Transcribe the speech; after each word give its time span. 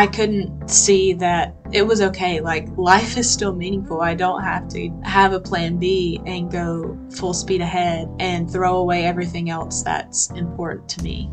I 0.00 0.06
couldn't 0.06 0.70
see 0.70 1.12
that 1.12 1.54
it 1.72 1.82
was 1.82 2.00
okay. 2.00 2.40
Like, 2.40 2.66
life 2.78 3.18
is 3.18 3.30
still 3.30 3.54
meaningful. 3.54 4.00
I 4.00 4.14
don't 4.14 4.42
have 4.42 4.66
to 4.68 4.88
have 5.04 5.34
a 5.34 5.40
plan 5.40 5.76
B 5.76 6.22
and 6.24 6.50
go 6.50 6.98
full 7.10 7.34
speed 7.34 7.60
ahead 7.60 8.08
and 8.18 8.50
throw 8.50 8.78
away 8.78 9.04
everything 9.04 9.50
else 9.50 9.82
that's 9.82 10.30
important 10.30 10.88
to 10.88 11.02
me. 11.02 11.30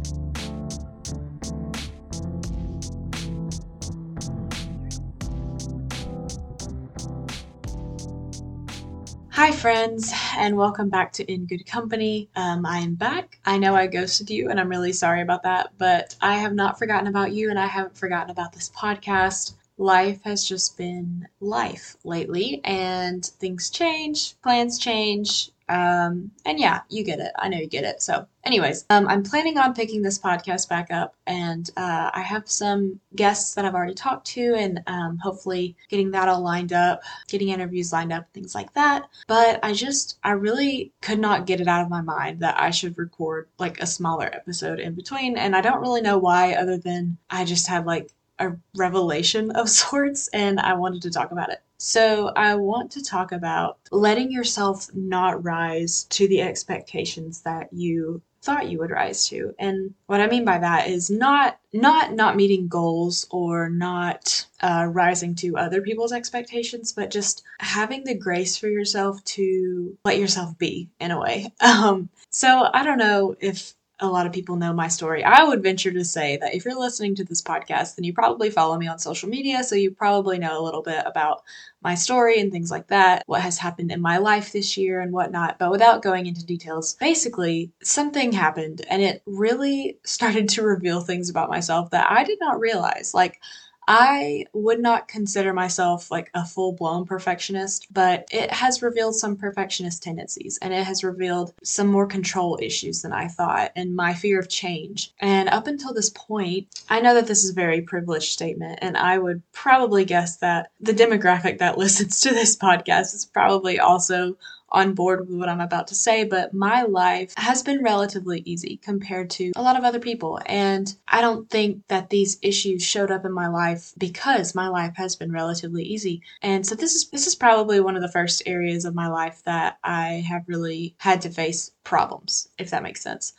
Hi, 9.38 9.52
friends, 9.52 10.12
and 10.36 10.58
welcome 10.58 10.90
back 10.90 11.14
to 11.14 11.32
In 11.32 11.46
Good 11.46 11.68
Company. 11.68 12.28
Um, 12.36 12.66
I 12.66 12.80
am 12.80 12.96
back. 12.96 13.38
I 13.46 13.60
know 13.60 13.76
I 13.76 13.86
ghosted 13.86 14.32
you, 14.32 14.50
and 14.50 14.60
I'm 14.60 14.68
really 14.68 14.92
sorry 14.92 15.22
about 15.22 15.44
that, 15.44 15.74
but 15.78 16.16
I 16.20 16.38
have 16.38 16.56
not 16.56 16.80
forgotten 16.80 17.06
about 17.06 17.34
you, 17.34 17.52
and 17.52 17.60
I 17.60 17.68
haven't 17.68 17.96
forgotten 17.96 18.32
about 18.32 18.52
this 18.52 18.72
podcast. 18.72 19.54
Life 19.78 20.24
has 20.24 20.44
just 20.44 20.76
been 20.76 21.28
life 21.40 21.98
lately, 22.04 22.62
and 22.64 23.24
things 23.24 23.70
change, 23.70 24.42
plans 24.42 24.80
change, 24.80 25.52
um, 25.70 26.32
and 26.46 26.60
yeah, 26.60 26.82
you 26.90 27.04
get 27.04 27.20
it. 27.20 27.32
I 27.38 27.50
know 27.50 27.58
you 27.58 27.68
get 27.68 27.84
it. 27.84 28.02
So, 28.02 28.26
anyways, 28.46 28.86
um, 28.90 29.08
I'm 29.08 29.24
planning 29.24 29.58
on 29.58 29.74
picking 29.74 30.02
this 30.02 30.18
podcast 30.18 30.70
back 30.70 30.92
up, 30.92 31.16
and 31.26 31.70
uh, 31.76 32.12
I 32.14 32.22
have 32.22 32.50
some 32.50 33.00
guests 33.16 33.54
that 33.56 33.66
I've 33.66 33.76
already 33.76 33.94
talked 33.94 34.28
to, 34.28 34.56
and 34.56 34.82
um, 34.88 35.18
hopefully 35.18 35.76
getting 35.90 36.12
that 36.12 36.30
all 36.30 36.42
lined 36.42 36.72
up, 36.72 37.02
getting 37.28 37.50
interviews 37.50 37.92
lined 37.92 38.14
up, 38.14 38.28
things 38.34 38.56
like 38.56 38.74
that. 38.74 39.10
But 39.28 39.60
I 39.64 39.74
just, 39.74 40.20
I 40.24 40.32
really 40.32 40.94
could 41.02 41.20
not 41.20 41.46
get 41.46 41.60
it 41.60 41.68
out 41.68 41.82
of 41.84 41.90
my 41.90 42.02
mind 42.02 42.40
that 42.40 42.60
I 42.60 42.70
should 42.72 42.98
record 42.98 43.50
like 43.60 43.82
a 43.82 43.88
smaller 43.88 44.30
episode 44.34 44.80
in 44.80 44.94
between, 44.94 45.38
and 45.38 45.56
I 45.56 45.62
don't 45.62 45.82
really 45.82 46.02
know 46.02 46.18
why, 46.18 46.54
other 46.54 46.78
than 46.78 47.18
I 47.30 47.44
just 47.44 47.68
had 47.68 47.86
like 47.86 48.12
a 48.40 48.52
revelation 48.76 49.52
of 49.52 49.70
sorts, 49.84 50.30
and 50.30 50.60
I 50.62 50.76
wanted 50.76 51.02
to 51.02 51.12
talk 51.12 51.32
about 51.32 51.50
it. 51.50 51.62
So, 51.78 52.30
I 52.36 52.56
want 52.56 52.92
to 52.92 53.04
talk 53.04 53.32
about 53.32 53.80
letting 53.92 54.32
yourself 54.32 54.88
not 54.94 55.44
rise 55.44 56.06
to 56.06 56.28
the 56.28 56.42
expectations 56.42 57.42
that 57.42 57.72
you 57.72 58.22
thought 58.48 58.70
you 58.70 58.80
would 58.80 58.92
rise 58.92 59.28
to. 59.28 59.54
And 59.60 59.94
what 60.06 60.22
I 60.22 60.28
mean 60.28 60.46
by 60.46 60.58
that 60.60 60.88
is 60.88 61.10
not 61.10 61.60
not 61.74 62.14
not 62.14 62.38
meeting 62.38 62.68
goals 62.70 63.28
or 63.30 63.70
not 63.70 64.46
uh, 64.62 64.88
rising 64.90 65.36
to 65.36 65.58
other 65.58 65.82
people's 65.82 66.14
expectations, 66.14 66.94
but 66.94 67.12
just 67.12 67.44
having 67.60 68.06
the 68.06 68.16
grace 68.16 68.56
for 68.56 68.70
yourself 68.70 69.24
to 69.26 69.98
let 70.06 70.18
yourself 70.18 70.58
be 70.58 70.90
in 71.00 71.12
a 71.12 71.20
way. 71.20 71.54
Um, 71.68 72.10
so 72.30 72.70
I 72.74 72.84
don't 72.84 72.98
know 72.98 73.36
if 73.40 73.74
a 74.00 74.08
lot 74.08 74.28
of 74.28 74.34
people 74.34 74.56
know 74.56 74.74
my 74.74 74.88
story. 74.88 75.24
I 75.24 75.44
would 75.44 75.64
venture 75.64 75.92
to 75.92 76.06
say 76.06 76.38
that 76.38 76.54
if 76.54 76.66
you're 76.66 76.80
listening 76.80 77.16
to 77.16 77.24
this 77.24 77.42
podcast, 77.42 77.96
then 77.96 78.04
you 78.04 78.14
probably 78.14 78.52
follow 78.52 78.78
me 78.78 78.88
on 78.88 79.00
social 79.00 79.28
media, 79.28 79.64
so 79.64 79.76
you 79.76 79.92
probably 79.92 80.38
know 80.38 80.62
a 80.62 80.64
little 80.64 80.84
bit 80.84 81.02
about 81.06 81.44
my 81.82 81.96
story 81.96 82.40
and 82.40 82.52
things 82.52 82.70
like 82.70 82.88
that, 82.88 83.24
what 83.26 83.42
has 83.42 83.58
happened 83.58 83.92
in 83.92 84.02
my 84.02 84.18
life 84.18 84.52
this 84.52 84.78
year 84.78 85.02
and 85.02 85.12
whatnot. 85.12 85.58
But 85.58 85.72
without 85.72 86.04
going 86.04 86.28
into 86.28 86.46
details, 86.46 86.94
basically, 86.96 87.72
something 87.82 88.32
happened 88.32 88.86
and 88.90 89.02
it 89.02 89.24
really 89.26 89.98
started 90.06 90.50
to 90.50 90.64
reveal 90.64 91.02
things 91.02 91.30
about 91.30 91.50
myself 91.50 91.90
that 91.92 92.12
I 92.12 92.24
did 92.24 92.40
not 92.40 92.60
realize. 92.60 93.14
Like, 93.14 93.40
I 93.88 94.46
would 94.54 94.82
not 94.82 95.08
consider 95.08 95.54
myself 95.54 96.12
like 96.12 96.30
a 96.34 96.46
full 96.46 96.74
blown 96.74 97.06
perfectionist, 97.06 97.88
but 97.92 98.28
it 98.32 98.52
has 98.52 98.82
revealed 98.82 99.16
some 99.16 99.38
perfectionist 99.38 100.04
tendencies 100.04 100.60
and 100.62 100.74
it 100.74 100.84
has 100.86 101.04
revealed 101.04 101.54
some 101.64 101.88
more 101.88 102.06
control 102.06 102.60
issues 102.62 103.02
than 103.02 103.14
I 103.14 103.28
thought 103.28 103.72
and 103.76 103.96
my 103.96 104.14
fear 104.14 104.40
of 104.40 104.50
change. 104.50 105.14
And 105.20 105.48
up 105.50 105.68
until 105.68 105.94
this 105.94 106.10
point, 106.10 106.68
I 106.90 107.00
know 107.00 107.14
that 107.14 107.28
this 107.28 107.44
is 107.44 107.52
a 107.52 107.56
very 107.56 107.82
privileged 107.82 108.32
statement, 108.32 108.80
and 108.82 108.98
I 108.98 109.18
would 109.18 109.42
probably 109.54 110.04
guess 110.04 110.38
that 110.38 110.72
the 110.82 110.94
demographic 110.94 111.60
that 111.60 111.78
listens 111.88 112.20
to 112.22 112.30
this 112.32 112.58
podcast 112.58 113.16
is 113.16 113.26
probably 113.26 113.80
also 113.80 114.36
on 114.70 114.94
board 114.94 115.22
with 115.22 115.38
what 115.38 115.50
I'm 115.50 115.62
about 115.62 115.88
to 115.88 115.96
say, 115.96 116.24
but 116.24 116.54
my 116.54 116.84
life 116.84 117.34
has 117.38 117.64
been 117.64 117.84
relatively 117.84 118.42
easy 118.46 118.78
compared 118.78 119.30
to 119.32 119.52
a 119.56 119.62
lot 119.62 119.78
of 119.78 119.84
other 119.84 120.00
people. 120.00 120.40
And 120.46 120.94
I 121.08 121.22
don't 121.22 121.50
think 121.50 121.88
that 121.88 122.10
these 122.10 122.38
issues 122.42 122.84
showed 122.84 123.12
up 123.12 123.26
in 123.26 123.32
my 123.32 123.48
life 123.48 123.94
because 123.98 124.56
my 124.56 124.68
life 124.68 124.96
has 124.98 125.16
been 125.16 125.32
relatively 125.32 125.84
easy. 125.84 126.22
And 126.42 126.66
so 126.66 126.76
this 126.76 126.96
is 126.96 127.10
this 127.10 127.28
is 127.28 127.36
probably 127.36 127.80
one 127.80 127.96
of 127.96 128.02
the 128.02 128.12
first 128.12 128.44
areas 128.46 128.86
of 128.86 128.96
my 128.96 129.08
life 129.08 129.42
that 129.46 129.78
I 129.84 130.26
have 130.28 130.44
really 130.48 130.96
had 130.98 131.22
to 131.22 131.30
face 131.30 131.72
problems, 131.84 132.50
if 132.58 132.70
that 132.72 132.84
makes 132.84 133.02
sense. 133.02 133.34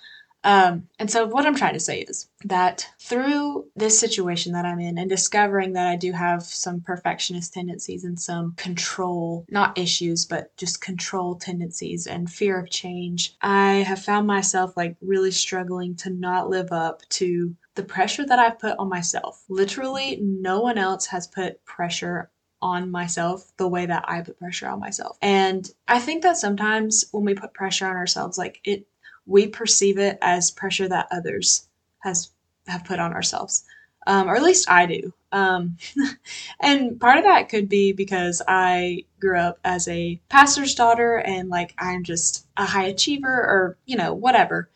Um, 0.44 0.88
and 0.98 1.10
so, 1.10 1.26
what 1.26 1.46
I'm 1.46 1.56
trying 1.56 1.74
to 1.74 1.80
say 1.80 2.00
is 2.00 2.28
that 2.44 2.86
through 3.00 3.66
this 3.74 3.98
situation 3.98 4.52
that 4.52 4.64
I'm 4.64 4.78
in 4.78 4.98
and 4.98 5.10
discovering 5.10 5.72
that 5.72 5.88
I 5.88 5.96
do 5.96 6.12
have 6.12 6.42
some 6.42 6.80
perfectionist 6.80 7.52
tendencies 7.52 8.04
and 8.04 8.18
some 8.18 8.54
control, 8.56 9.44
not 9.50 9.76
issues, 9.76 10.24
but 10.26 10.56
just 10.56 10.80
control 10.80 11.34
tendencies 11.34 12.06
and 12.06 12.30
fear 12.30 12.58
of 12.58 12.70
change, 12.70 13.36
I 13.42 13.84
have 13.86 14.02
found 14.02 14.26
myself 14.26 14.76
like 14.76 14.96
really 15.00 15.32
struggling 15.32 15.96
to 15.96 16.10
not 16.10 16.48
live 16.48 16.70
up 16.72 17.02
to 17.10 17.56
the 17.74 17.82
pressure 17.82 18.26
that 18.26 18.38
I've 18.38 18.58
put 18.58 18.78
on 18.78 18.88
myself. 18.88 19.44
Literally, 19.48 20.18
no 20.20 20.60
one 20.60 20.78
else 20.78 21.06
has 21.06 21.26
put 21.26 21.64
pressure 21.64 22.30
on 22.60 22.90
myself 22.90 23.52
the 23.56 23.68
way 23.68 23.86
that 23.86 24.04
I 24.08 24.20
put 24.20 24.38
pressure 24.38 24.68
on 24.68 24.80
myself. 24.80 25.16
And 25.22 25.68
I 25.86 26.00
think 26.00 26.22
that 26.22 26.36
sometimes 26.36 27.04
when 27.12 27.24
we 27.24 27.34
put 27.34 27.54
pressure 27.54 27.86
on 27.86 27.96
ourselves, 27.96 28.36
like 28.36 28.60
it 28.64 28.86
we 29.28 29.46
perceive 29.46 29.98
it 29.98 30.18
as 30.22 30.50
pressure 30.50 30.88
that 30.88 31.06
others 31.12 31.68
has 32.00 32.30
have 32.66 32.84
put 32.84 32.98
on 32.98 33.12
ourselves, 33.12 33.64
um, 34.06 34.28
or 34.28 34.36
at 34.36 34.42
least 34.42 34.70
I 34.70 34.86
do. 34.86 35.12
Um, 35.30 35.76
and 36.60 36.98
part 36.98 37.18
of 37.18 37.24
that 37.24 37.48
could 37.48 37.68
be 37.68 37.92
because 37.92 38.42
I 38.48 39.04
grew 39.20 39.38
up 39.38 39.58
as 39.64 39.86
a 39.86 40.20
pastor's 40.28 40.74
daughter, 40.74 41.16
and 41.16 41.50
like 41.50 41.74
I'm 41.78 42.02
just 42.02 42.46
a 42.56 42.64
high 42.64 42.86
achiever, 42.86 43.28
or 43.28 43.78
you 43.86 43.96
know 43.96 44.14
whatever. 44.14 44.70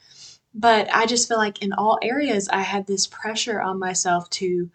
But 0.55 0.95
I 0.95 1.07
just 1.07 1.29
feel 1.29 1.39
like 1.39 1.63
in 1.63 1.73
all 1.73 1.99
areas 2.03 2.49
I 2.51 2.61
had 2.61 2.87
this 2.87 3.07
pressure 3.07 3.61
on 3.61 3.79
myself 3.79 4.29
to 4.31 4.71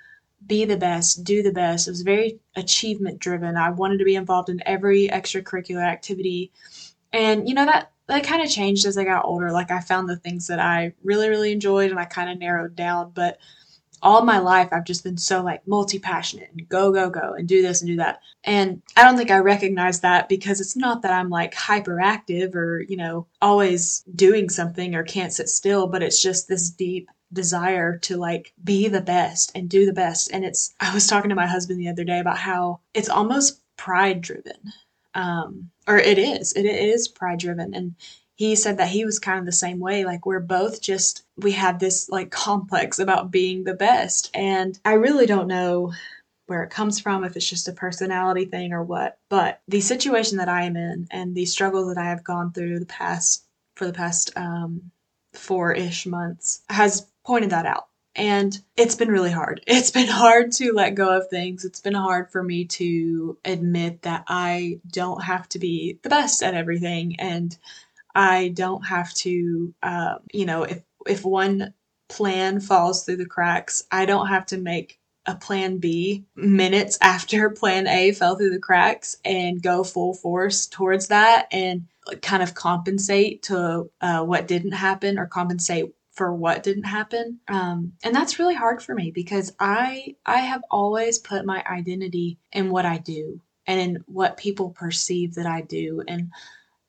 be 0.46 0.66
the 0.66 0.78
best, 0.78 1.24
do 1.24 1.44
the 1.44 1.52
best. 1.52 1.88
It 1.88 1.92
was 1.92 2.02
very 2.02 2.40
achievement 2.56 3.20
driven. 3.20 3.58
I 3.58 3.70
wanted 3.70 4.00
to 4.00 4.06
be 4.06 4.16
involved 4.16 4.50
in 4.50 4.62
every 4.66 5.08
extracurricular 5.08 5.86
activity. 5.86 6.52
And 7.14 7.48
you 7.48 7.54
know 7.54 7.66
that 7.66 7.92
that 8.08 8.24
kind 8.24 8.42
of 8.42 8.50
changed 8.50 8.86
as 8.86 8.98
I 8.98 9.04
got 9.04 9.26
older. 9.26 9.52
Like 9.52 9.72
I 9.72 9.80
found 9.80 10.10
the 10.10 10.18
things 10.18 10.48
that 10.48 10.60
I 10.60 10.94
really, 11.04 11.30
really 11.30 11.52
enjoyed 11.52 11.92
and 11.92 12.00
I 12.00 12.06
kind 12.06 12.30
of 12.30 12.40
narrowed 12.40 12.76
down. 12.76 13.12
But 13.14 13.38
all 14.02 14.24
my 14.24 14.38
life, 14.38 14.70
I've 14.72 14.86
just 14.86 15.04
been 15.04 15.18
so 15.18 15.44
like 15.44 15.68
multi 15.68 16.00
passionate 16.00 16.50
and 16.52 16.70
go, 16.70 16.92
go, 16.92 17.10
go 17.10 17.34
and 17.34 17.48
do 17.48 17.62
this 17.62 17.82
and 17.82 17.90
do 17.90 17.98
that. 17.98 18.22
And 18.44 18.82
I 18.96 19.04
don't 19.04 19.18
think 19.18 19.32
I 19.32 19.40
recognize 19.40 20.02
that 20.02 20.30
because 20.30 20.62
it's 20.62 20.76
not 20.76 21.02
that 21.02 21.12
I'm 21.12 21.30
like 21.30 21.54
hyperactive 21.54 22.56
or, 22.56 22.82
you 22.88 22.96
know, 22.96 23.28
always 23.42 24.04
doing 24.16 24.50
something 24.50 24.96
or 24.96 25.04
can't 25.04 25.34
sit 25.34 25.50
still, 25.50 25.88
but 25.88 26.04
it's 26.04 26.22
just 26.22 26.48
this 26.48 26.70
deep 26.70 27.10
desire 27.34 27.98
to 27.98 28.16
like 28.16 28.54
be 28.64 28.88
the 28.88 29.02
best 29.02 29.52
and 29.54 29.68
do 29.68 29.86
the 29.86 29.94
best. 29.94 30.32
And 30.32 30.46
it's, 30.46 30.74
I 30.80 30.94
was 30.94 31.08
talking 31.08 31.30
to 31.30 31.36
my 31.36 31.48
husband 31.48 31.80
the 31.80 31.90
other 31.90 32.06
day 32.06 32.20
about 32.20 32.38
how 32.38 32.80
it's 32.94 33.10
almost 33.10 33.62
pride 33.76 34.22
driven 34.22 34.72
um, 35.18 35.72
or 35.88 35.98
it 35.98 36.18
is, 36.18 36.54
it, 36.54 36.66
is 36.66 37.08
pride 37.08 37.40
driven. 37.40 37.74
And 37.74 37.96
he 38.36 38.56
said 38.56 38.78
that 38.78 38.90
he 38.90 39.04
was 39.04 39.20
kind 39.20 39.40
of 39.40 39.46
the 39.46 39.52
same 39.52 39.80
way. 39.80 40.06
Like 40.06 40.26
we're 40.26 40.40
both 40.40 40.80
just, 40.80 41.24
we 41.38 41.52
had 41.52 41.80
this 41.80 42.08
like 42.08 42.30
complex 42.30 43.00
about 43.00 43.32
being 43.32 43.64
the 43.64 43.74
best. 43.74 44.30
And 44.34 44.80
I 44.86 44.94
really 44.94 45.26
don't 45.26 45.48
know 45.48 45.92
where 46.46 46.64
it 46.64 46.70
comes 46.70 47.00
from, 47.00 47.24
if 47.24 47.36
it's 47.36 47.50
just 47.50 47.68
a 47.68 47.74
personality 47.74 48.46
thing 48.46 48.72
or 48.72 48.84
what. 48.84 49.18
But 49.28 49.62
the 49.68 49.82
situation 49.82 50.38
that 50.38 50.50
I 50.50 50.64
am 50.64 50.78
in 50.78 51.08
and 51.12 51.36
the 51.36 51.46
struggle 51.46 51.88
that 51.88 51.98
I 51.98 52.06
have 52.06 52.24
gone 52.24 52.54
through 52.54 52.80
the 52.80 52.86
past, 52.86 53.44
for 53.76 53.86
the 53.86 53.94
past 53.94 54.32
um, 54.36 54.92
four 55.34 55.74
ish 55.74 56.06
months 56.06 56.62
has 56.70 57.08
pointed 57.26 57.50
that 57.50 57.66
out. 57.66 57.87
And 58.18 58.60
it's 58.76 58.96
been 58.96 59.10
really 59.10 59.32
hard. 59.32 59.62
It's 59.68 59.92
been 59.92 60.08
hard 60.08 60.52
to 60.54 60.74
let 60.74 60.96
go 60.96 61.16
of 61.16 61.30
things. 61.30 61.64
It's 61.64 61.80
been 61.80 61.94
hard 61.94 62.32
for 62.32 62.44
me 62.44 62.66
to 62.66 63.38
admit 63.46 64.02
that 64.02 64.26
I 64.28 64.80
don't 64.92 65.24
have 65.24 65.48
to 65.50 65.60
be 65.60 66.00
the 66.02 66.10
best 66.10 66.44
at 66.44 66.56
everything. 66.56 67.20
And 67.20 67.56
I 68.16 68.50
don't 68.50 68.86
have 68.88 69.14
to, 69.16 69.74
um, 69.84 70.18
you 70.34 70.46
know, 70.46 70.64
if, 70.64 70.82
if 71.06 71.24
one 71.24 71.74
plan 72.10 72.60
falls 72.60 73.06
through 73.06 73.18
the 73.18 73.26
cracks, 73.26 73.84
I 73.92 74.06
don't 74.06 74.28
have 74.28 74.48
to 74.48 74.58
make 74.58 75.00
a 75.28 75.36
plan 75.36 75.78
B 75.78 76.26
minutes 76.36 76.98
after 77.02 77.50
plan 77.52 77.88
A 77.88 78.14
fell 78.14 78.36
through 78.36 78.50
the 78.52 78.60
cracks 78.60 79.18
and 79.24 79.62
go 79.62 79.84
full 79.84 80.14
force 80.14 80.66
towards 80.66 81.10
that 81.10 81.48
and 81.52 81.86
kind 82.22 82.42
of 82.42 82.56
compensate 82.56 83.44
to 83.44 83.90
uh, 84.02 84.24
what 84.24 84.48
didn't 84.48 84.72
happen 84.72 85.20
or 85.20 85.28
compensate 85.28 85.94
for 86.18 86.34
what 86.34 86.64
didn't 86.64 86.84
happen. 86.84 87.40
Um, 87.48 87.94
and 88.04 88.14
that's 88.14 88.40
really 88.40 88.56
hard 88.56 88.82
for 88.82 88.96
me 88.96 89.12
because 89.12 89.54
I 89.60 90.16
I 90.26 90.40
have 90.40 90.64
always 90.72 91.20
put 91.20 91.46
my 91.46 91.64
identity 91.70 92.40
in 92.52 92.72
what 92.72 92.86
I 92.86 92.98
do 92.98 93.40
and 93.68 93.80
in 93.80 94.04
what 94.08 94.36
people 94.36 94.72
perceive 94.72 95.36
that 95.36 95.46
I 95.46 95.62
do. 95.62 96.04
And 96.08 96.32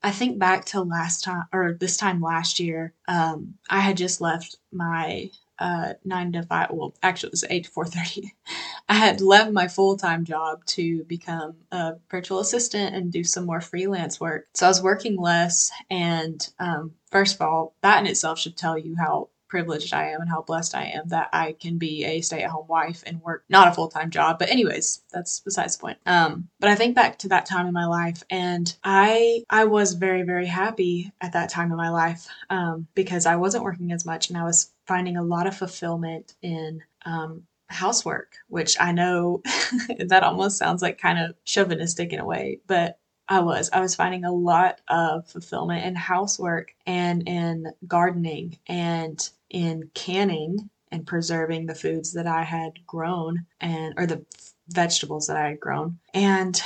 I 0.02 0.12
think 0.12 0.38
back 0.38 0.64
to 0.66 0.80
last 0.80 1.24
time 1.24 1.44
or 1.52 1.76
this 1.78 1.98
time 1.98 2.22
last 2.22 2.58
year, 2.58 2.94
um, 3.06 3.54
I 3.68 3.80
had 3.80 3.98
just 3.98 4.20
left 4.22 4.56
my 4.72 5.30
uh, 5.58 5.94
nine 6.04 6.32
to 6.32 6.42
five. 6.44 6.70
Well, 6.70 6.94
actually, 7.02 7.28
it 7.28 7.32
was 7.32 7.44
eight 7.50 7.64
to 7.64 7.70
four 7.70 7.84
thirty. 7.84 8.34
I 8.88 8.94
had 8.94 9.20
left 9.20 9.52
my 9.52 9.68
full 9.68 9.96
time 9.96 10.24
job 10.24 10.64
to 10.66 11.04
become 11.04 11.56
a 11.70 11.94
virtual 12.10 12.40
assistant 12.40 12.94
and 12.94 13.12
do 13.12 13.22
some 13.22 13.44
more 13.44 13.60
freelance 13.60 14.18
work. 14.20 14.46
So 14.54 14.66
I 14.66 14.70
was 14.70 14.82
working 14.82 15.16
less. 15.16 15.70
And 15.90 16.46
um, 16.58 16.92
first 17.10 17.34
of 17.34 17.42
all, 17.42 17.74
that 17.82 18.00
in 18.00 18.06
itself 18.06 18.38
should 18.38 18.56
tell 18.56 18.78
you 18.78 18.96
how 18.96 19.28
privileged 19.48 19.94
I 19.94 20.10
am 20.10 20.20
and 20.20 20.30
how 20.30 20.42
blessed 20.42 20.74
I 20.74 20.84
am 20.84 21.08
that 21.08 21.30
I 21.32 21.52
can 21.52 21.78
be 21.78 22.04
a 22.04 22.20
stay 22.20 22.42
at 22.42 22.50
home 22.50 22.66
wife 22.68 23.02
and 23.06 23.22
work 23.22 23.44
not 23.48 23.68
a 23.68 23.72
full 23.72 23.88
time 23.88 24.10
job. 24.10 24.38
But 24.38 24.50
anyways, 24.50 25.02
that's 25.12 25.40
besides 25.40 25.76
the 25.76 25.80
point. 25.80 25.98
Um, 26.06 26.48
but 26.60 26.70
I 26.70 26.74
think 26.74 26.94
back 26.94 27.18
to 27.20 27.28
that 27.28 27.46
time 27.46 27.66
in 27.66 27.72
my 27.72 27.86
life 27.86 28.22
and 28.30 28.74
I 28.84 29.44
I 29.50 29.64
was 29.64 29.94
very, 29.94 30.22
very 30.22 30.46
happy 30.46 31.12
at 31.20 31.32
that 31.32 31.50
time 31.50 31.70
in 31.70 31.76
my 31.76 31.90
life 31.90 32.26
um, 32.50 32.86
because 32.94 33.26
I 33.26 33.36
wasn't 33.36 33.64
working 33.64 33.92
as 33.92 34.04
much 34.04 34.28
and 34.28 34.38
I 34.38 34.44
was 34.44 34.70
finding 34.86 35.16
a 35.16 35.22
lot 35.22 35.46
of 35.46 35.56
fulfillment 35.56 36.34
in 36.42 36.82
um, 37.04 37.44
housework, 37.68 38.34
which 38.48 38.76
I 38.80 38.92
know 38.92 39.42
that 39.98 40.22
almost 40.22 40.58
sounds 40.58 40.82
like 40.82 40.98
kind 40.98 41.18
of 41.18 41.36
chauvinistic 41.44 42.12
in 42.12 42.20
a 42.20 42.24
way, 42.24 42.60
but 42.66 42.98
I 43.28 43.40
was. 43.40 43.68
I 43.72 43.80
was 43.80 43.94
finding 43.94 44.24
a 44.24 44.32
lot 44.32 44.80
of 44.88 45.28
fulfillment 45.28 45.84
in 45.84 45.94
housework 45.94 46.74
and 46.86 47.28
in 47.28 47.70
gardening 47.86 48.58
and 48.66 49.28
in 49.50 49.90
canning 49.94 50.70
and 50.90 51.06
preserving 51.06 51.66
the 51.66 51.74
foods 51.74 52.14
that 52.14 52.26
I 52.26 52.42
had 52.42 52.86
grown 52.86 53.44
and 53.60 53.92
or 53.98 54.06
the 54.06 54.24
vegetables 54.68 55.26
that 55.26 55.36
I 55.36 55.50
had 55.50 55.60
grown. 55.60 55.98
And 56.14 56.60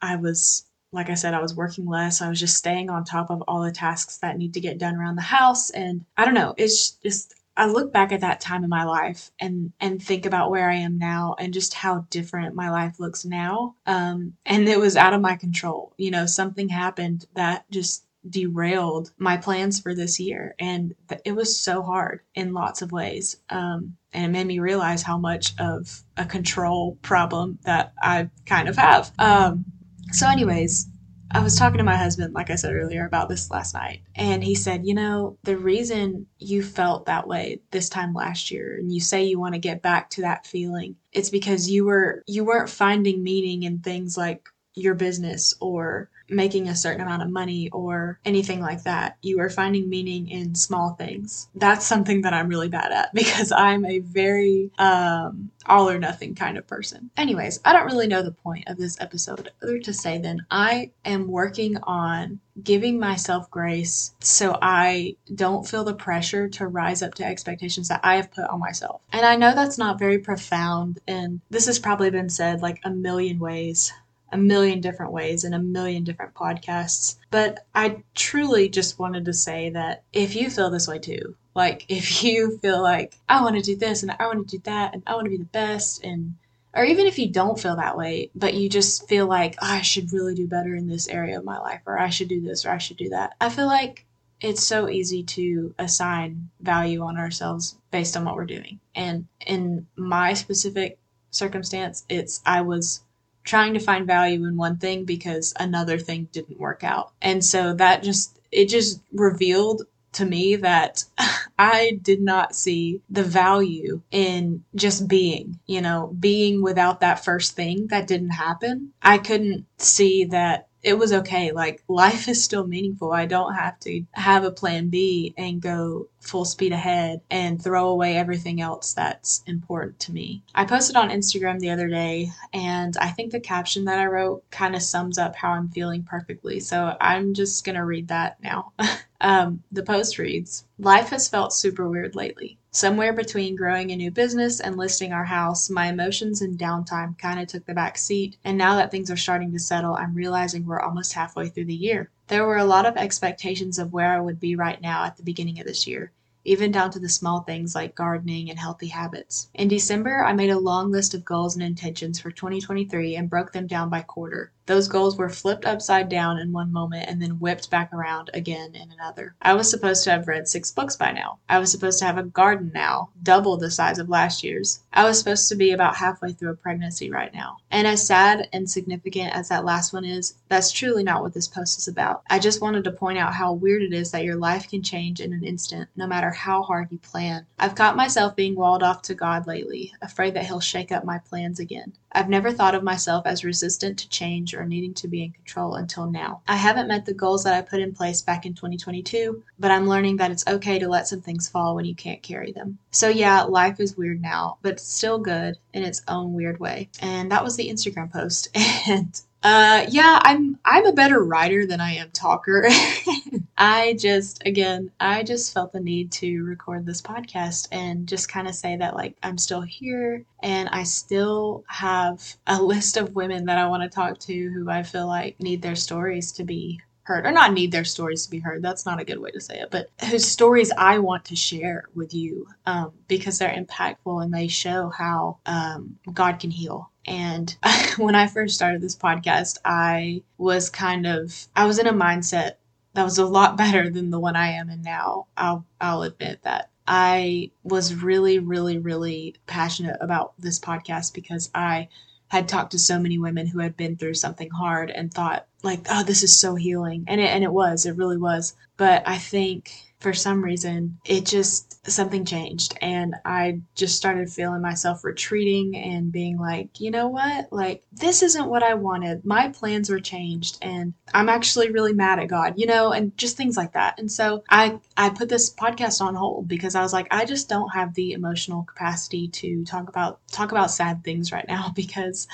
I 0.00 0.16
was 0.16 0.66
like 0.92 1.10
I 1.10 1.14
said, 1.14 1.34
I 1.34 1.42
was 1.42 1.54
working 1.54 1.86
less. 1.86 2.22
I 2.22 2.28
was 2.28 2.40
just 2.40 2.56
staying 2.56 2.88
on 2.88 3.04
top 3.04 3.30
of 3.30 3.42
all 3.42 3.62
the 3.62 3.72
tasks 3.72 4.18
that 4.18 4.38
need 4.38 4.54
to 4.54 4.60
get 4.60 4.78
done 4.78 4.94
around 4.94 5.16
the 5.16 5.22
house. 5.22 5.70
And 5.70 6.04
I 6.16 6.24
don't 6.24 6.34
know, 6.34 6.54
it's 6.56 6.92
just 6.92 7.34
I 7.56 7.66
look 7.66 7.92
back 7.92 8.12
at 8.12 8.20
that 8.20 8.40
time 8.40 8.64
in 8.64 8.70
my 8.70 8.84
life 8.84 9.30
and 9.40 9.72
and 9.80 10.02
think 10.02 10.26
about 10.26 10.50
where 10.50 10.70
I 10.70 10.76
am 10.76 10.98
now 10.98 11.34
and 11.38 11.54
just 11.54 11.74
how 11.74 12.06
different 12.10 12.54
my 12.54 12.70
life 12.70 13.00
looks 13.00 13.24
now. 13.24 13.76
Um, 13.86 14.34
and 14.44 14.68
it 14.68 14.78
was 14.78 14.96
out 14.96 15.14
of 15.14 15.20
my 15.20 15.36
control. 15.36 15.94
You 15.96 16.10
know, 16.10 16.26
something 16.26 16.68
happened 16.68 17.26
that 17.34 17.70
just 17.70 18.06
derailed 18.28 19.12
my 19.18 19.36
plans 19.36 19.80
for 19.80 19.94
this 19.94 20.18
year 20.18 20.54
and 20.58 20.94
th- 21.08 21.20
it 21.24 21.32
was 21.32 21.58
so 21.58 21.82
hard 21.82 22.20
in 22.34 22.52
lots 22.52 22.82
of 22.82 22.92
ways 22.92 23.36
um, 23.50 23.96
and 24.12 24.24
it 24.24 24.28
made 24.28 24.46
me 24.46 24.58
realize 24.58 25.02
how 25.02 25.16
much 25.18 25.52
of 25.60 26.02
a 26.16 26.24
control 26.24 26.98
problem 27.02 27.58
that 27.62 27.92
i 28.02 28.28
kind 28.44 28.68
of 28.68 28.76
have 28.76 29.12
um, 29.20 29.64
so 30.10 30.28
anyways 30.28 30.88
I 31.30 31.40
was 31.40 31.56
talking 31.56 31.78
to 31.78 31.84
my 31.84 31.96
husband, 31.96 32.34
like 32.34 32.50
I 32.50 32.54
said 32.54 32.74
earlier, 32.74 33.04
about 33.04 33.28
this 33.28 33.50
last 33.50 33.74
night, 33.74 34.02
and 34.14 34.42
he 34.44 34.54
said, 34.54 34.86
You 34.86 34.94
know, 34.94 35.38
the 35.42 35.56
reason 35.58 36.26
you 36.38 36.62
felt 36.62 37.06
that 37.06 37.26
way 37.26 37.60
this 37.72 37.88
time 37.88 38.14
last 38.14 38.50
year, 38.50 38.76
and 38.76 38.92
you 38.92 39.00
say 39.00 39.24
you 39.24 39.38
want 39.38 39.54
to 39.54 39.60
get 39.60 39.82
back 39.82 40.10
to 40.10 40.22
that 40.22 40.46
feeling, 40.46 40.96
it's 41.12 41.30
because 41.30 41.70
you 41.70 41.84
were 41.84 42.22
you 42.26 42.44
weren't 42.44 42.70
finding 42.70 43.22
meaning 43.22 43.64
in 43.64 43.80
things 43.80 44.16
like 44.16 44.48
your 44.74 44.94
business 44.94 45.54
or 45.60 46.10
making 46.28 46.68
a 46.68 46.76
certain 46.76 47.00
amount 47.00 47.22
of 47.22 47.30
money 47.30 47.70
or 47.70 48.18
anything 48.24 48.60
like 48.60 48.84
that. 48.84 49.16
You 49.22 49.40
are 49.40 49.50
finding 49.50 49.88
meaning 49.88 50.28
in 50.28 50.54
small 50.54 50.90
things. 50.90 51.48
That's 51.54 51.86
something 51.86 52.22
that 52.22 52.34
I'm 52.34 52.48
really 52.48 52.68
bad 52.68 52.92
at 52.92 53.10
because 53.14 53.52
I'm 53.52 53.84
a 53.84 54.00
very 54.00 54.70
um, 54.78 55.50
all 55.66 55.88
or 55.88 55.98
nothing 55.98 56.34
kind 56.34 56.58
of 56.58 56.66
person. 56.66 57.10
Anyways, 57.16 57.60
I 57.64 57.72
don't 57.72 57.86
really 57.86 58.06
know 58.06 58.22
the 58.22 58.32
point 58.32 58.68
of 58.68 58.76
this 58.76 59.00
episode 59.00 59.50
other 59.62 59.78
to 59.80 59.92
say 59.92 60.18
then 60.18 60.46
I 60.50 60.90
am 61.04 61.28
working 61.28 61.76
on 61.78 62.40
giving 62.62 62.98
myself 62.98 63.50
grace 63.50 64.14
so 64.20 64.58
I 64.62 65.16
don't 65.34 65.68
feel 65.68 65.84
the 65.84 65.94
pressure 65.94 66.48
to 66.48 66.66
rise 66.66 67.02
up 67.02 67.14
to 67.14 67.24
expectations 67.24 67.88
that 67.88 68.00
I 68.02 68.16
have 68.16 68.32
put 68.32 68.44
on 68.44 68.60
myself. 68.60 69.02
And 69.12 69.26
I 69.26 69.36
know 69.36 69.54
that's 69.54 69.78
not 69.78 69.98
very 69.98 70.18
profound 70.18 71.00
and 71.06 71.40
this 71.50 71.66
has 71.66 71.78
probably 71.78 72.10
been 72.10 72.30
said 72.30 72.62
like 72.62 72.80
a 72.84 72.90
million 72.90 73.38
ways 73.38 73.92
a 74.36 74.38
million 74.38 74.82
different 74.82 75.12
ways 75.12 75.44
in 75.44 75.54
a 75.54 75.58
million 75.58 76.04
different 76.04 76.34
podcasts. 76.34 77.16
But 77.30 77.64
I 77.74 78.02
truly 78.14 78.68
just 78.68 78.98
wanted 78.98 79.24
to 79.24 79.32
say 79.32 79.70
that 79.70 80.02
if 80.12 80.36
you 80.36 80.50
feel 80.50 80.68
this 80.68 80.86
way 80.86 80.98
too, 80.98 81.34
like 81.54 81.86
if 81.88 82.22
you 82.22 82.58
feel 82.58 82.82
like 82.82 83.16
I 83.28 83.42
want 83.42 83.56
to 83.56 83.62
do 83.62 83.76
this 83.76 84.02
and 84.02 84.14
I 84.18 84.26
want 84.26 84.46
to 84.46 84.56
do 84.58 84.62
that 84.64 84.92
and 84.92 85.02
I 85.06 85.14
want 85.14 85.24
to 85.24 85.30
be 85.30 85.38
the 85.38 85.44
best 85.44 86.04
and 86.04 86.34
or 86.74 86.84
even 86.84 87.06
if 87.06 87.18
you 87.18 87.30
don't 87.30 87.58
feel 87.58 87.76
that 87.76 87.96
way, 87.96 88.28
but 88.34 88.52
you 88.52 88.68
just 88.68 89.08
feel 89.08 89.26
like 89.26 89.56
oh, 89.62 89.66
I 89.66 89.80
should 89.80 90.12
really 90.12 90.34
do 90.34 90.46
better 90.46 90.74
in 90.74 90.86
this 90.86 91.08
area 91.08 91.38
of 91.38 91.44
my 91.44 91.58
life 91.58 91.80
or 91.86 91.98
I 91.98 92.10
should 92.10 92.28
do 92.28 92.42
this 92.42 92.66
or 92.66 92.70
I 92.70 92.78
should 92.78 92.98
do 92.98 93.08
that. 93.08 93.34
I 93.40 93.48
feel 93.48 93.66
like 93.66 94.04
it's 94.42 94.62
so 94.62 94.86
easy 94.86 95.22
to 95.22 95.74
assign 95.78 96.50
value 96.60 97.00
on 97.00 97.16
ourselves 97.16 97.76
based 97.90 98.18
on 98.18 98.26
what 98.26 98.36
we're 98.36 98.44
doing. 98.44 98.80
And 98.94 99.26
in 99.46 99.86
my 99.96 100.34
specific 100.34 100.98
circumstance, 101.30 102.04
it's 102.10 102.42
I 102.44 102.60
was 102.60 103.00
trying 103.46 103.72
to 103.74 103.80
find 103.80 104.06
value 104.06 104.44
in 104.44 104.56
one 104.56 104.76
thing 104.76 105.04
because 105.04 105.54
another 105.58 105.98
thing 105.98 106.28
didn't 106.32 106.60
work 106.60 106.84
out. 106.84 107.12
And 107.22 107.42
so 107.44 107.72
that 107.74 108.02
just, 108.02 108.38
it 108.52 108.68
just 108.68 109.00
revealed 109.12 109.84
to 110.12 110.24
me 110.24 110.56
that 110.56 111.04
I 111.58 111.98
did 112.02 112.20
not 112.20 112.54
see 112.54 113.00
the 113.08 113.22
value 113.22 114.02
in 114.10 114.64
just 114.74 115.08
being, 115.08 115.58
you 115.66 115.80
know, 115.80 116.14
being 116.18 116.62
without 116.62 117.00
that 117.00 117.24
first 117.24 117.56
thing 117.56 117.86
that 117.88 118.06
didn't 118.06 118.30
happen. 118.30 118.92
I 119.00 119.18
couldn't 119.18 119.64
see 119.78 120.24
that 120.26 120.65
it 120.86 120.96
was 120.96 121.12
okay. 121.12 121.50
Like 121.50 121.82
life 121.88 122.28
is 122.28 122.44
still 122.44 122.64
meaningful. 122.64 123.12
I 123.12 123.26
don't 123.26 123.54
have 123.54 123.78
to 123.80 124.04
have 124.12 124.44
a 124.44 124.52
plan 124.52 124.88
B 124.88 125.34
and 125.36 125.60
go 125.60 126.06
full 126.20 126.44
speed 126.44 126.70
ahead 126.70 127.22
and 127.28 127.60
throw 127.60 127.88
away 127.88 128.16
everything 128.16 128.60
else 128.60 128.94
that's 128.94 129.42
important 129.48 129.98
to 130.00 130.12
me. 130.12 130.44
I 130.54 130.64
posted 130.64 130.94
on 130.94 131.10
Instagram 131.10 131.58
the 131.58 131.70
other 131.70 131.88
day 131.88 132.30
and 132.52 132.96
I 132.98 133.08
think 133.08 133.32
the 133.32 133.40
caption 133.40 133.86
that 133.86 133.98
I 133.98 134.06
wrote 134.06 134.48
kind 134.52 134.76
of 134.76 134.82
sums 134.82 135.18
up 135.18 135.34
how 135.34 135.50
I'm 135.50 135.70
feeling 135.70 136.04
perfectly. 136.04 136.60
So 136.60 136.96
I'm 137.00 137.34
just 137.34 137.64
going 137.64 137.76
to 137.76 137.84
read 137.84 138.06
that 138.08 138.40
now. 138.40 138.72
um, 139.20 139.64
the 139.72 139.82
post 139.82 140.18
reads 140.18 140.66
Life 140.78 141.08
has 141.08 141.28
felt 141.28 141.52
super 141.52 141.88
weird 141.88 142.14
lately. 142.14 142.58
Somewhere 142.76 143.14
between 143.14 143.56
growing 143.56 143.90
a 143.90 143.96
new 143.96 144.10
business 144.10 144.60
and 144.60 144.76
listing 144.76 145.10
our 145.10 145.24
house, 145.24 145.70
my 145.70 145.86
emotions 145.86 146.42
and 146.42 146.58
downtime 146.58 147.16
kind 147.16 147.40
of 147.40 147.46
took 147.46 147.64
the 147.64 147.72
back 147.72 147.96
seat, 147.96 148.36
and 148.44 148.58
now 148.58 148.74
that 148.74 148.90
things 148.90 149.10
are 149.10 149.16
starting 149.16 149.50
to 149.52 149.58
settle, 149.58 149.94
I'm 149.94 150.14
realizing 150.14 150.66
we're 150.66 150.82
almost 150.82 151.14
halfway 151.14 151.48
through 151.48 151.64
the 151.64 151.74
year. 151.74 152.10
There 152.26 152.44
were 152.44 152.58
a 152.58 152.66
lot 152.66 152.84
of 152.84 152.98
expectations 152.98 153.78
of 153.78 153.94
where 153.94 154.12
I 154.12 154.20
would 154.20 154.38
be 154.38 154.56
right 154.56 154.78
now 154.78 155.04
at 155.04 155.16
the 155.16 155.22
beginning 155.22 155.58
of 155.58 155.66
this 155.66 155.86
year 155.86 156.12
even 156.44 156.70
down 156.70 156.90
to 156.90 157.00
the 157.00 157.08
small 157.08 157.40
things 157.40 157.74
like 157.74 157.94
gardening 157.94 158.50
and 158.50 158.58
healthy 158.58 158.86
habits. 158.88 159.48
In 159.54 159.66
December, 159.66 160.22
I 160.22 160.32
made 160.32 160.50
a 160.50 160.58
long 160.58 160.92
list 160.92 161.12
of 161.14 161.24
goals 161.24 161.56
and 161.56 161.64
intentions 161.64 162.20
for 162.20 162.30
2023 162.30 163.16
and 163.16 163.28
broke 163.28 163.52
them 163.52 163.66
down 163.66 163.88
by 163.90 164.02
quarter. 164.02 164.52
Those 164.66 164.88
goals 164.88 165.16
were 165.16 165.28
flipped 165.28 165.64
upside 165.64 166.08
down 166.08 166.38
in 166.38 166.52
one 166.52 166.72
moment 166.72 167.08
and 167.08 167.22
then 167.22 167.38
whipped 167.38 167.70
back 167.70 167.92
around 167.92 168.30
again 168.34 168.74
in 168.74 168.90
another. 168.90 169.36
I 169.40 169.54
was 169.54 169.70
supposed 169.70 170.02
to 170.04 170.10
have 170.10 170.26
read 170.26 170.48
six 170.48 170.72
books 170.72 170.96
by 170.96 171.12
now. 171.12 171.38
I 171.48 171.60
was 171.60 171.70
supposed 171.70 172.00
to 172.00 172.04
have 172.04 172.18
a 172.18 172.24
garden 172.24 172.72
now, 172.74 173.10
double 173.22 173.56
the 173.56 173.70
size 173.70 174.00
of 174.00 174.08
last 174.08 174.42
year's. 174.42 174.80
I 174.92 175.04
was 175.04 175.18
supposed 175.20 175.48
to 175.48 175.54
be 175.54 175.70
about 175.70 175.96
halfway 175.96 176.32
through 176.32 176.50
a 176.50 176.56
pregnancy 176.56 177.10
right 177.10 177.32
now. 177.32 177.58
And 177.70 177.86
as 177.86 178.04
sad 178.04 178.48
and 178.52 178.68
significant 178.68 179.32
as 179.34 179.48
that 179.50 179.64
last 179.64 179.92
one 179.92 180.04
is, 180.04 180.34
that's 180.48 180.72
truly 180.72 181.04
not 181.04 181.22
what 181.22 181.32
this 181.32 181.46
post 181.46 181.78
is 181.78 181.86
about. 181.86 182.22
I 182.28 182.40
just 182.40 182.60
wanted 182.60 182.82
to 182.84 182.90
point 182.90 183.18
out 183.18 183.34
how 183.34 183.52
weird 183.52 183.82
it 183.82 183.92
is 183.92 184.10
that 184.10 184.24
your 184.24 184.36
life 184.36 184.68
can 184.68 184.82
change 184.82 185.20
in 185.20 185.32
an 185.32 185.44
instant, 185.44 185.88
no 185.94 186.08
matter 186.08 186.30
how 186.30 186.62
hard 186.62 186.88
you 186.90 186.98
plan. 186.98 187.46
I've 187.58 187.76
caught 187.76 187.96
myself 187.96 188.34
being 188.34 188.56
walled 188.56 188.82
off 188.82 189.02
to 189.02 189.14
God 189.14 189.46
lately, 189.46 189.92
afraid 190.02 190.34
that 190.34 190.46
He'll 190.46 190.58
shake 190.58 190.90
up 190.90 191.04
my 191.04 191.18
plans 191.18 191.60
again. 191.60 191.92
I've 192.12 192.30
never 192.30 192.50
thought 192.50 192.74
of 192.74 192.82
myself 192.82 193.26
as 193.26 193.44
resistant 193.44 193.98
to 193.98 194.08
change 194.08 194.54
or 194.56 194.64
needing 194.64 194.94
to 194.94 195.08
be 195.08 195.22
in 195.22 195.32
control 195.32 195.74
until 195.74 196.10
now. 196.10 196.42
I 196.48 196.56
haven't 196.56 196.88
met 196.88 197.06
the 197.06 197.14
goals 197.14 197.44
that 197.44 197.54
I 197.54 197.62
put 197.62 197.80
in 197.80 197.94
place 197.94 198.22
back 198.22 198.46
in 198.46 198.54
2022, 198.54 199.42
but 199.58 199.70
I'm 199.70 199.88
learning 199.88 200.16
that 200.16 200.30
it's 200.30 200.46
okay 200.46 200.78
to 200.78 200.88
let 200.88 201.08
some 201.08 201.20
things 201.20 201.48
fall 201.48 201.74
when 201.74 201.84
you 201.84 201.94
can't 201.94 202.22
carry 202.22 202.52
them. 202.52 202.78
So, 202.90 203.08
yeah, 203.08 203.42
life 203.42 203.80
is 203.80 203.96
weird 203.96 204.22
now, 204.22 204.58
but 204.62 204.80
still 204.80 205.18
good 205.18 205.56
in 205.72 205.82
its 205.82 206.02
own 206.08 206.32
weird 206.32 206.58
way. 206.60 206.88
And 207.00 207.30
that 207.32 207.44
was 207.44 207.56
the 207.56 207.68
Instagram 207.68 208.12
post. 208.12 208.48
And 208.88 209.20
uh, 209.46 209.86
yeah, 209.90 210.18
I'm 210.24 210.58
I'm 210.64 210.86
a 210.86 210.92
better 210.92 211.22
writer 211.22 211.66
than 211.66 211.80
I 211.80 211.92
am 211.96 212.10
talker. 212.10 212.66
I 213.58 213.96
just 214.00 214.44
again, 214.44 214.90
I 214.98 215.22
just 215.22 215.54
felt 215.54 215.72
the 215.72 215.78
need 215.80 216.10
to 216.14 216.42
record 216.42 216.84
this 216.84 217.00
podcast 217.00 217.68
and 217.70 218.08
just 218.08 218.28
kind 218.28 218.48
of 218.48 218.56
say 218.56 218.76
that 218.76 218.96
like 218.96 219.16
I'm 219.22 219.38
still 219.38 219.60
here 219.60 220.24
and 220.42 220.68
I 220.70 220.82
still 220.82 221.64
have 221.68 222.36
a 222.48 222.60
list 222.60 222.96
of 222.96 223.14
women 223.14 223.46
that 223.46 223.58
I 223.58 223.68
want 223.68 223.84
to 223.84 223.88
talk 223.88 224.18
to 224.20 224.50
who 224.50 224.68
I 224.68 224.82
feel 224.82 225.06
like 225.06 225.40
need 225.40 225.62
their 225.62 225.76
stories 225.76 226.32
to 226.32 226.44
be 226.44 226.80
heard 227.06 227.24
or 227.24 227.32
not 227.32 227.52
need 227.52 227.72
their 227.72 227.84
stories 227.84 228.24
to 228.24 228.30
be 228.30 228.38
heard 228.38 228.62
that's 228.62 228.86
not 228.86 229.00
a 229.00 229.04
good 229.04 229.18
way 229.18 229.30
to 229.30 229.40
say 229.40 229.58
it 229.58 229.70
but 229.70 229.88
whose 230.10 230.26
stories 230.26 230.72
i 230.76 230.98
want 230.98 231.24
to 231.24 231.36
share 231.36 231.84
with 231.94 232.12
you 232.12 232.46
um, 232.66 232.92
because 233.08 233.38
they're 233.38 233.48
impactful 233.48 234.22
and 234.22 234.34
they 234.34 234.48
show 234.48 234.90
how 234.90 235.38
um, 235.46 235.96
god 236.12 236.38
can 236.38 236.50
heal 236.50 236.90
and 237.06 237.56
when 237.98 238.14
I 238.14 238.26
first 238.26 238.54
started 238.54 238.80
this 238.80 238.96
podcast, 238.96 239.58
I 239.64 240.22
was 240.38 240.68
kind 240.68 241.06
of 241.06 241.46
I 241.54 241.66
was 241.66 241.78
in 241.78 241.86
a 241.86 241.92
mindset 241.92 242.52
that 242.94 243.04
was 243.04 243.18
a 243.18 243.26
lot 243.26 243.56
better 243.56 243.88
than 243.90 244.10
the 244.10 244.20
one 244.20 244.36
I 244.36 244.52
am 244.52 244.70
in 244.70 244.82
now. 244.82 245.26
I'll 245.36 245.64
I'll 245.80 246.02
admit 246.02 246.42
that. 246.42 246.70
I 246.88 247.50
was 247.64 247.94
really, 247.94 248.38
really, 248.38 248.78
really 248.78 249.34
passionate 249.46 249.96
about 250.00 250.34
this 250.38 250.60
podcast 250.60 251.14
because 251.14 251.50
I 251.52 251.88
had 252.28 252.48
talked 252.48 252.72
to 252.72 252.78
so 252.78 252.98
many 252.98 253.18
women 253.18 253.46
who 253.46 253.58
had 253.58 253.76
been 253.76 253.96
through 253.96 254.14
something 254.14 254.50
hard 254.50 254.90
and 254.90 255.12
thought 255.12 255.46
like, 255.66 255.86
oh, 255.90 256.02
this 256.02 256.22
is 256.22 256.38
so 256.38 256.54
healing. 256.54 257.04
And 257.06 257.20
it, 257.20 257.28
and 257.28 257.44
it 257.44 257.52
was, 257.52 257.84
it 257.84 257.96
really 257.96 258.16
was. 258.16 258.54
But 258.76 259.06
I 259.06 259.18
think 259.18 259.70
for 259.98 260.12
some 260.12 260.44
reason, 260.44 260.98
it 261.04 261.24
just 261.24 261.90
something 261.90 262.24
changed 262.24 262.76
and 262.82 263.14
I 263.24 263.60
just 263.74 263.96
started 263.96 264.28
feeling 264.28 264.60
myself 264.60 265.04
retreating 265.04 265.76
and 265.76 266.12
being 266.12 266.38
like, 266.38 266.80
you 266.80 266.90
know 266.90 267.08
what? 267.08 267.52
Like, 267.52 267.82
this 267.92 268.22
isn't 268.22 268.48
what 268.48 268.62
I 268.62 268.74
wanted. 268.74 269.24
My 269.24 269.48
plans 269.48 269.88
were 269.88 270.00
changed 270.00 270.58
and 270.60 270.92
I'm 271.14 271.28
actually 271.28 271.70
really 271.70 271.92
mad 271.92 272.18
at 272.18 272.28
God, 272.28 272.54
you 272.56 272.66
know, 272.66 272.92
and 272.92 273.16
just 273.16 273.36
things 273.36 273.56
like 273.56 273.72
that. 273.72 273.98
And 273.98 274.10
so 274.10 274.44
I 274.50 274.78
I 274.96 275.10
put 275.10 275.28
this 275.28 275.52
podcast 275.52 276.00
on 276.00 276.14
hold 276.14 276.46
because 276.46 276.74
I 276.74 276.82
was 276.82 276.92
like, 276.92 277.08
I 277.10 277.24
just 277.24 277.48
don't 277.48 277.70
have 277.70 277.94
the 277.94 278.12
emotional 278.12 278.64
capacity 278.64 279.28
to 279.28 279.64
talk 279.64 279.88
about 279.88 280.20
talk 280.28 280.50
about 280.52 280.70
sad 280.70 281.04
things 281.04 281.32
right 281.32 281.48
now 281.48 281.72
because 281.74 282.28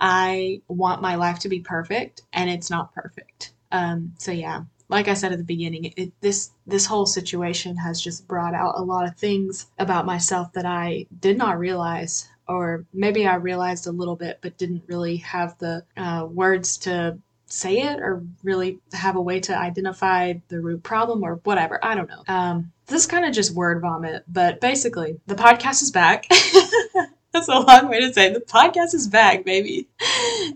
I 0.00 0.62
want 0.68 1.02
my 1.02 1.16
life 1.16 1.40
to 1.40 1.48
be 1.48 1.60
perfect 1.60 2.22
and 2.32 2.48
it's 2.48 2.70
not 2.70 2.94
perfect. 2.94 3.52
Um, 3.72 4.14
so 4.18 4.32
yeah, 4.32 4.62
like 4.88 5.06
I 5.08 5.14
said 5.14 5.32
at 5.32 5.38
the 5.38 5.44
beginning, 5.44 5.92
it, 5.96 6.12
this 6.20 6.50
this 6.66 6.86
whole 6.86 7.06
situation 7.06 7.76
has 7.76 8.00
just 8.00 8.26
brought 8.26 8.54
out 8.54 8.74
a 8.76 8.82
lot 8.82 9.06
of 9.06 9.16
things 9.16 9.66
about 9.78 10.04
myself 10.04 10.52
that 10.54 10.66
I 10.66 11.06
did 11.20 11.38
not 11.38 11.58
realize, 11.58 12.28
or 12.48 12.84
maybe 12.92 13.26
I 13.26 13.36
realized 13.36 13.86
a 13.86 13.92
little 13.92 14.16
bit, 14.16 14.38
but 14.42 14.58
didn't 14.58 14.82
really 14.88 15.18
have 15.18 15.56
the 15.58 15.84
uh, 15.96 16.26
words 16.28 16.76
to 16.78 17.18
say 17.46 17.82
it 17.82 18.00
or 18.00 18.22
really 18.42 18.78
have 18.92 19.16
a 19.16 19.20
way 19.20 19.40
to 19.40 19.56
identify 19.56 20.34
the 20.48 20.60
root 20.60 20.82
problem 20.82 21.22
or 21.22 21.36
whatever. 21.44 21.84
I 21.84 21.94
don't 21.94 22.08
know. 22.08 22.22
Um, 22.26 22.72
this 22.86 23.02
is 23.02 23.06
kind 23.06 23.24
of 23.24 23.32
just 23.32 23.54
word 23.54 23.80
vomit, 23.80 24.24
but 24.26 24.60
basically, 24.60 25.20
the 25.26 25.36
podcast 25.36 25.82
is 25.82 25.92
back. 25.92 26.26
That's 27.32 27.48
a 27.48 27.60
long 27.60 27.88
way 27.88 28.00
to 28.00 28.12
say 28.12 28.32
the 28.32 28.40
podcast 28.40 28.92
is 28.94 29.06
back, 29.06 29.44
baby. 29.44 29.86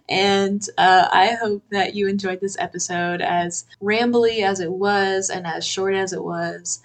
And 0.08 0.66
uh, 0.76 1.08
I 1.12 1.36
hope 1.40 1.62
that 1.70 1.94
you 1.94 2.08
enjoyed 2.08 2.40
this 2.40 2.56
episode 2.58 3.20
as 3.20 3.64
rambly 3.82 4.42
as 4.42 4.60
it 4.60 4.72
was 4.72 5.30
and 5.30 5.46
as 5.46 5.64
short 5.64 5.94
as 5.94 6.12
it 6.12 6.22
was. 6.22 6.82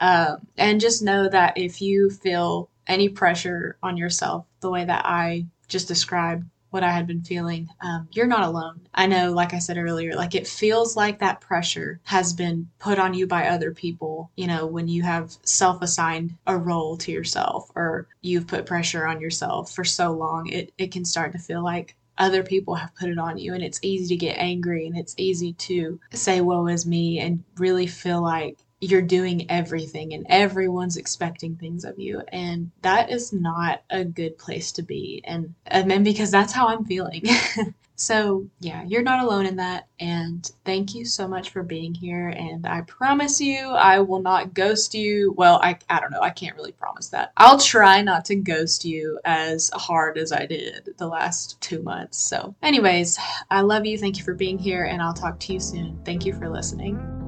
Um, 0.00 0.46
and 0.58 0.80
just 0.80 1.02
know 1.02 1.28
that 1.28 1.56
if 1.56 1.80
you 1.80 2.10
feel 2.10 2.68
any 2.86 3.08
pressure 3.08 3.76
on 3.82 3.96
yourself, 3.96 4.44
the 4.60 4.70
way 4.70 4.84
that 4.84 5.06
I 5.06 5.46
just 5.68 5.88
described, 5.88 6.44
what 6.70 6.82
I 6.84 6.90
had 6.90 7.06
been 7.06 7.22
feeling, 7.22 7.68
um, 7.80 8.08
you're 8.12 8.26
not 8.26 8.44
alone. 8.44 8.80
I 8.94 9.06
know, 9.06 9.32
like 9.32 9.52
I 9.54 9.58
said 9.58 9.76
earlier, 9.76 10.14
like 10.14 10.34
it 10.34 10.46
feels 10.46 10.96
like 10.96 11.18
that 11.18 11.40
pressure 11.40 12.00
has 12.04 12.32
been 12.32 12.68
put 12.78 12.98
on 12.98 13.14
you 13.14 13.26
by 13.26 13.48
other 13.48 13.72
people, 13.72 14.30
you 14.36 14.46
know, 14.46 14.66
when 14.66 14.88
you 14.88 15.02
have 15.02 15.36
self 15.42 15.82
assigned 15.82 16.36
a 16.46 16.56
role 16.56 16.96
to 16.98 17.12
yourself 17.12 17.70
or 17.74 18.08
you've 18.22 18.46
put 18.46 18.66
pressure 18.66 19.06
on 19.06 19.20
yourself 19.20 19.72
for 19.72 19.84
so 19.84 20.12
long, 20.12 20.48
it, 20.48 20.72
it 20.78 20.92
can 20.92 21.04
start 21.04 21.32
to 21.32 21.38
feel 21.38 21.62
like 21.62 21.96
other 22.18 22.42
people 22.42 22.74
have 22.74 22.94
put 22.94 23.08
it 23.08 23.18
on 23.18 23.38
you 23.38 23.54
and 23.54 23.62
it's 23.64 23.80
easy 23.82 24.14
to 24.14 24.16
get 24.16 24.36
angry 24.36 24.86
and 24.86 24.96
it's 24.96 25.14
easy 25.16 25.54
to 25.54 25.98
say 26.12 26.40
woe 26.42 26.66
is 26.66 26.84
me 26.84 27.18
and 27.18 27.42
really 27.56 27.86
feel 27.86 28.22
like 28.22 28.58
you're 28.80 29.02
doing 29.02 29.50
everything 29.50 30.14
and 30.14 30.26
everyone's 30.28 30.96
expecting 30.96 31.56
things 31.56 31.84
of 31.84 31.98
you. 31.98 32.22
And 32.28 32.70
that 32.82 33.10
is 33.10 33.32
not 33.32 33.82
a 33.90 34.04
good 34.04 34.38
place 34.38 34.72
to 34.72 34.82
be. 34.82 35.22
And 35.24 35.54
and 35.66 35.90
then 35.90 36.02
because 36.02 36.30
that's 36.30 36.52
how 36.52 36.68
i'm 36.68 36.84
feeling. 36.84 37.24
So 38.00 38.46
yeah 38.60 38.82
you're 38.86 39.02
not 39.02 39.22
alone 39.22 39.44
in 39.44 39.56
that. 39.56 39.86
And 40.00 40.50
thank 40.64 40.94
you 40.94 41.04
so 41.04 41.28
much 41.28 41.50
for 41.50 41.62
being 41.62 41.92
here. 41.92 42.28
And 42.28 42.66
i 42.66 42.80
promise 42.80 43.42
you 43.42 43.68
i 43.72 43.98
will 43.98 44.22
not 44.22 44.54
ghost 44.54 44.94
you. 44.94 45.34
Well 45.36 45.60
i, 45.62 45.78
I 45.90 46.00
don't 46.00 46.10
know. 46.10 46.22
I 46.22 46.30
can't 46.30 46.56
really 46.56 46.72
promise 46.72 47.08
that. 47.08 47.32
I'll 47.36 47.58
try 47.58 48.00
not 48.00 48.24
to 48.26 48.36
ghost 48.36 48.86
you 48.86 49.20
as 49.26 49.70
hard 49.74 50.16
as 50.16 50.32
i 50.32 50.46
did 50.46 50.94
the 50.96 51.08
last 51.08 51.60
two 51.60 51.82
months. 51.82 52.16
So 52.16 52.54
anyways 52.62 53.18
i 53.50 53.60
love 53.60 53.84
you. 53.84 53.98
Thank 53.98 54.16
you 54.16 54.24
for 54.24 54.32
being 54.32 54.58
here 54.58 54.84
and 54.84 55.02
i'll 55.02 55.12
talk 55.12 55.38
to 55.40 55.52
you 55.52 55.60
soon. 55.60 56.00
Thank 56.02 56.24
you 56.24 56.32
for 56.32 56.48
listening 56.48 57.19